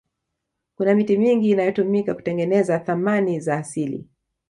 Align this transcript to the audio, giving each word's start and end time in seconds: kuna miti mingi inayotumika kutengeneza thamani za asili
kuna 0.75 0.95
miti 0.95 1.17
mingi 1.17 1.49
inayotumika 1.49 2.13
kutengeneza 2.13 2.79
thamani 2.79 3.39
za 3.39 3.57
asili 3.57 4.07